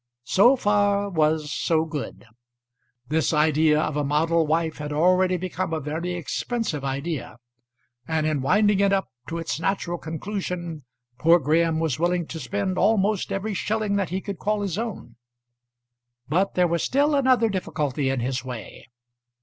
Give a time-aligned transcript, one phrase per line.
[0.25, 2.25] So far was so good.
[3.09, 7.37] This idea of a model wife had already become a very expensive idea,
[8.07, 10.85] and in winding it up to its natural conclusion
[11.19, 15.17] poor Graham was willing to spend almost every shilling that he could call his own.
[16.27, 18.87] But there was still another difficulty in his way.